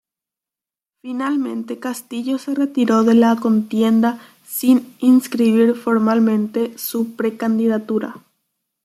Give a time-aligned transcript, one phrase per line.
[1.03, 8.15] Finalmente Castillo se retiró de la contienda sin inscribir formalmente su precandidatura.